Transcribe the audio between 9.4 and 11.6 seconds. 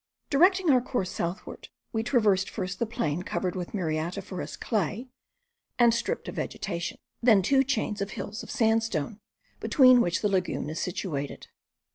between which the lagoon is situated.